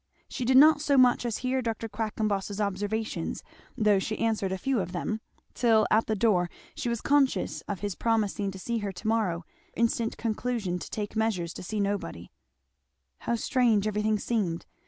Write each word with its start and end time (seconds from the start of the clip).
She 0.27 0.45
did 0.45 0.57
not 0.57 0.81
so 0.81 0.97
much 0.97 1.27
as 1.27 1.37
hear 1.45 1.61
Dr. 1.61 1.87
Quackenboss's 1.87 2.59
observations, 2.59 3.43
though 3.77 3.99
she 3.99 4.17
answered 4.17 4.51
a 4.51 4.57
few 4.57 4.79
of 4.79 4.93
them, 4.93 5.21
till, 5.53 5.85
at 5.91 6.07
the 6.07 6.15
door, 6.15 6.49
she 6.73 6.89
was 6.89 7.01
conscious 7.01 7.61
of 7.67 7.81
his 7.81 7.93
promising 7.93 8.49
to 8.49 8.57
see 8.57 8.79
her 8.79 8.91
to 8.91 9.07
morrow 9.07 9.43
and 9.43 9.43
of 9.43 9.43
her 9.43 9.71
instant 9.81 10.17
conclusion 10.17 10.79
to 10.79 10.89
take 10.89 11.15
measures 11.15 11.53
to 11.53 11.61
see 11.61 11.79
nobody. 11.79 12.31
How 13.19 13.35
strange 13.35 13.85
everything 13.85 14.17
seemed. 14.17 14.65